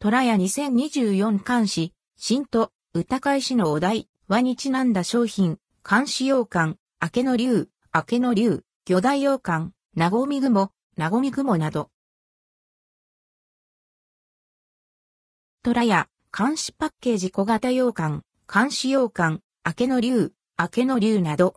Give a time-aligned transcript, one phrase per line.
[0.00, 5.58] 虎屋2024監視、新と歌返しのお題、和にちなんだ商品、
[5.88, 11.90] 監視洋館、明けの竜、明けの竜、魚大洋館、なごみ雲、なごみ雲など。
[15.64, 21.56] 虎屋、監視パッケージ小型洋館、監視洋館、明けの竜、明けの竜など。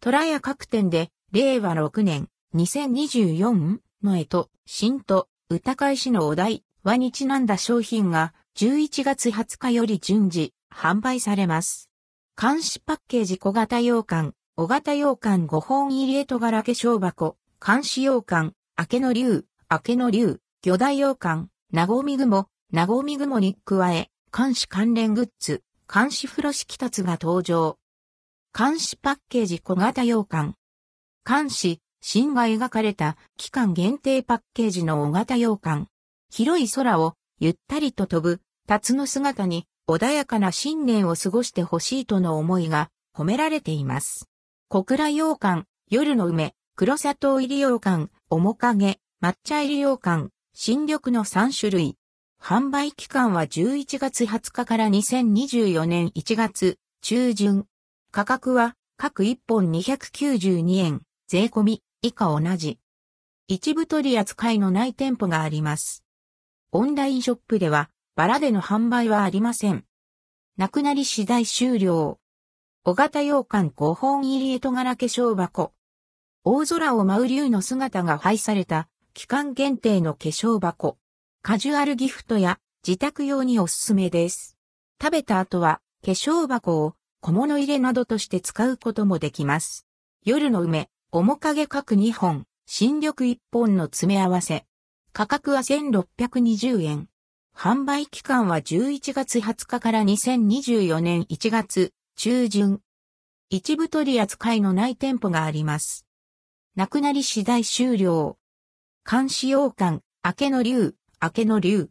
[0.00, 11.90] 虎屋各店で、令和6年、2024の絵と、新と、歌返しのお題、和にちなんだ商品が、11月20日より順次、販売されます。
[12.40, 27.76] 監視パッケージ小型洋館、小型洋館5本入り絵と柄化粧箱、監視洋館、明けの竜、明けの竜、魚大洋館、なごみ雲、なごみ雲に加え、監視関連グッズ、監視風呂敷達が登場。
[28.58, 30.54] 監視パッケージ小型洋館。
[31.28, 35.86] 監視、芯が描かれた期間限定パッケージの大型洋館。
[36.30, 44.28] 広い空をゆったりと飛ぶ、辰の姿に穏やかな新年を過ごしてほしいとの思いが込められています。
[44.68, 51.96] 小倉洋館、夜の梅、黒砂糖入り洋館、面影、抹茶入り洋館、新緑の3種類。
[52.40, 57.64] 販売期間は11月20日から2024年1月中旬。
[58.12, 62.78] 価格は各1本292円、税込み以下同じ。
[63.48, 66.04] 一部取り扱いのない店舗があります。
[66.70, 69.84] オンラインショップではバラでの販売はありません。
[70.58, 72.18] なくなり次第終了。
[72.84, 75.72] 小型洋館5本入り糸柄化粧箱。
[76.44, 80.98] 大空を舞う竜の姿が配された期間限定の化粧箱。
[81.40, 84.58] カジュアルギフトや自宅用におすすめです。
[85.00, 89.86] 食べた後は化粧箱を小物入れなどとして使うこともできます。
[90.22, 94.66] 夜の梅、面影各2本、新緑1本の詰め合わせ。
[95.18, 97.08] 価格は1620円。
[97.52, 102.80] 販売期間は11月20日から2024年1月中旬。
[103.50, 106.06] 一部取り扱いのない店舗があります。
[106.76, 108.38] なくなり次第終了。
[109.04, 111.88] 監視洋館、明けの竜、明けの竜。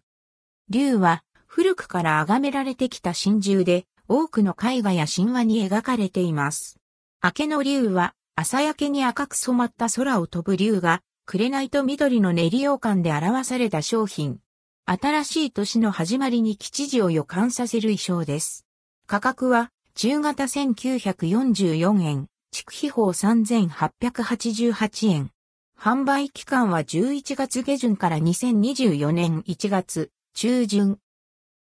[0.70, 6.78] 竜は古くから崇められてきた神獣で多くの絵画や神話に描かれています。
[7.22, 14.40] 明けの竜は朝焼けに赤く染まった空を飛ぶ竜が紅と緑の練り羊羹で表された商品。
[14.86, 18.66] 新しい年の始まりに吉時を予感させる衣装です。
[19.08, 25.32] 価格は中型1944円、築費法3888円。
[25.78, 30.98] 販売期間は11月下旬から2024年1月中旬。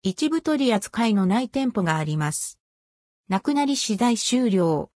[0.02, 2.58] 一部取り扱いのない店舗があります。
[3.28, 4.90] なくなり次第終了。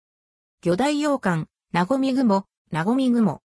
[0.60, 3.42] 魚大洋館、なごみ雲、なごみ雲。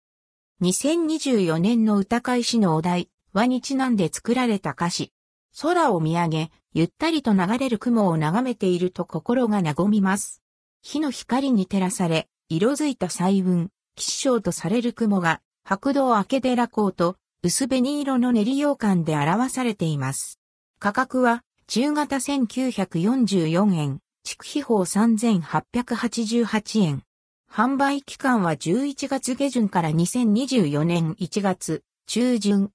[0.59, 5.13] 2024年の歌会しのお題、和にちなんで作られた歌詞。
[5.61, 10.41] 空を見上げ、ゆったりと流れる雲を眺めていると心が和みます。
[10.81, 20.39] 火の光に照らされ、色づいた細雲、吉祥とされる雲が白道明け寺港と薄紅色の練り羊羹で表されています。
[20.79, 27.03] 価格は中型1944円、築費法3888円。
[27.51, 32.71] 販売期間は11月下旬から2024年1月中旬。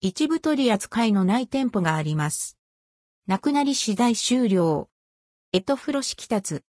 [0.00, 2.58] 一部取り扱いのない店舗があります。
[3.26, 4.88] なくなり次第終了。
[5.52, 6.64] エトフロ式立つ。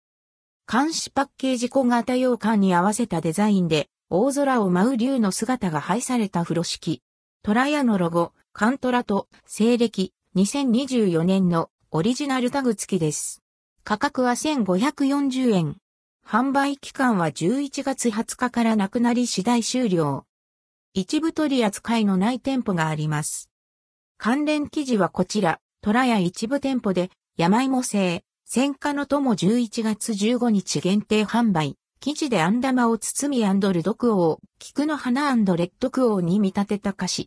[0.71, 7.03] 監視パッケージ小型洋館に合わせたデザインで大空を舞う竜の姿が配された風呂敷。
[7.43, 13.43] トラヤのロゴ、カントラと西暦2024年のオリジナルタグ付きです。
[13.85, 15.77] 価格は1540円。
[16.31, 20.27] 販売期間は11月20日からなくなり次第終了。
[20.93, 23.49] 一部取り扱いのない店舗があります。
[24.19, 31.77] 関連記事はこちら、トラヤ一部店舗で、山芋製、戦火の友11月15日限定販売。
[32.01, 37.27] 生地でアンダマを包みルドクオー、菊の花レッドクオーに見立てた歌詞。